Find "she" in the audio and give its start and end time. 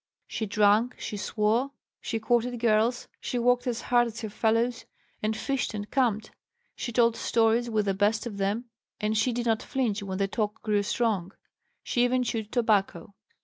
0.25-0.47, 0.99-1.15, 1.99-2.19, 3.19-3.37, 5.23-5.31, 6.75-6.91, 9.15-9.31, 11.83-12.03